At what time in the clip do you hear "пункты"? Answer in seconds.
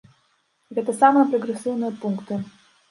2.01-2.45